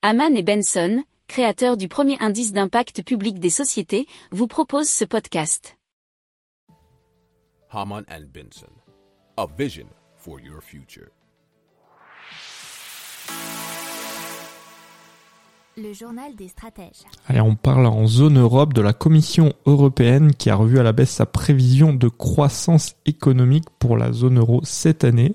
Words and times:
Haman 0.00 0.36
et 0.36 0.44
Benson, 0.44 1.02
créateurs 1.26 1.76
du 1.76 1.88
premier 1.88 2.16
indice 2.20 2.52
d'impact 2.52 3.02
public 3.02 3.40
des 3.40 3.50
sociétés, 3.50 4.06
vous 4.30 4.46
proposent 4.46 4.88
ce 4.88 5.04
podcast. 5.04 5.76
Haman 7.72 8.04
and 8.08 8.26
Benson, 8.32 8.70
a 9.36 9.46
vision 9.58 9.88
for 10.14 10.38
your 10.38 10.62
future. 10.62 11.08
Le 15.76 15.92
journal 15.92 16.36
des 16.36 16.46
stratèges. 16.46 17.02
Allez, 17.26 17.40
on 17.40 17.56
parle 17.56 17.86
en 17.86 18.06
zone 18.06 18.38
Europe 18.38 18.74
de 18.74 18.82
la 18.82 18.92
Commission 18.92 19.52
européenne 19.66 20.32
qui 20.32 20.48
a 20.48 20.54
revu 20.54 20.78
à 20.78 20.84
la 20.84 20.92
baisse 20.92 21.10
sa 21.10 21.26
prévision 21.26 21.92
de 21.92 22.08
croissance 22.08 22.94
économique 23.04 23.68
pour 23.80 23.96
la 23.96 24.12
zone 24.12 24.38
euro 24.38 24.60
cette 24.62 25.02
année, 25.02 25.32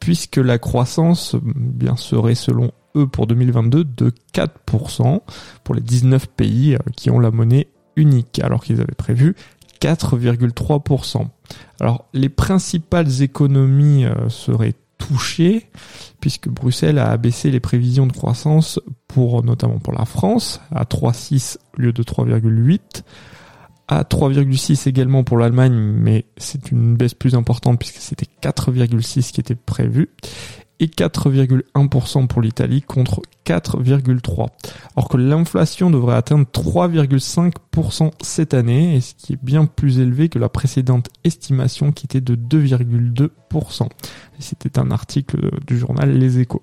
puisque 0.00 0.36
la 0.36 0.58
croissance 0.58 1.36
bien 1.42 1.96
serait 1.96 2.34
selon 2.34 2.72
eux 2.96 3.06
pour 3.06 3.26
2022 3.26 3.84
de 3.84 4.12
4% 4.32 5.20
pour 5.64 5.74
les 5.74 5.80
19 5.80 6.28
pays 6.28 6.74
euh, 6.74 6.78
qui 6.96 7.10
ont 7.10 7.18
la 7.18 7.30
monnaie 7.30 7.68
unique, 7.96 8.40
alors 8.42 8.62
qu'ils 8.62 8.80
avaient 8.80 8.94
prévu 8.96 9.34
4,3%. 9.80 11.26
Alors 11.80 12.06
les 12.12 12.28
principales 12.28 13.22
économies 13.22 14.04
euh, 14.04 14.28
seraient 14.28 14.74
touchées 14.98 15.66
puisque 16.20 16.48
Bruxelles 16.48 16.98
a 16.98 17.10
abaissé 17.10 17.50
les 17.50 17.60
prévisions 17.60 18.06
de 18.06 18.12
croissance 18.12 18.80
pour 19.08 19.42
notamment 19.44 19.78
pour 19.78 19.92
la 19.92 20.04
France 20.04 20.60
à 20.74 20.84
3,6 20.84 21.58
au 21.76 21.82
lieu 21.82 21.92
de 21.92 22.02
3,8 22.02 23.02
à 23.88 24.02
3,6 24.02 24.88
également 24.88 25.24
pour 25.24 25.38
l'Allemagne, 25.38 25.74
mais 25.74 26.26
c'est 26.36 26.70
une 26.70 26.96
baisse 26.96 27.14
plus 27.14 27.34
importante 27.34 27.78
puisque 27.78 27.98
c'était 27.98 28.26
4,6 28.42 29.32
qui 29.32 29.40
était 29.40 29.54
prévu 29.54 30.08
et 30.78 30.86
4,1% 30.86 32.26
pour 32.26 32.42
l'Italie 32.42 32.82
contre 32.82 33.22
4,3%. 33.46 34.48
Alors 34.96 35.08
que 35.08 35.16
l'inflation 35.16 35.90
devrait 35.90 36.16
atteindre 36.16 36.46
3,5% 36.52 38.10
cette 38.20 38.54
année, 38.54 38.96
et 38.96 39.00
ce 39.00 39.14
qui 39.14 39.34
est 39.34 39.42
bien 39.42 39.66
plus 39.66 40.00
élevé 40.00 40.28
que 40.28 40.38
la 40.38 40.48
précédente 40.48 41.08
estimation 41.24 41.92
qui 41.92 42.06
était 42.06 42.20
de 42.20 42.34
2,2%. 42.34 43.88
C'était 44.38 44.78
un 44.78 44.90
article 44.90 45.50
du 45.66 45.78
journal 45.78 46.10
Les 46.10 46.40
Échos. 46.40 46.62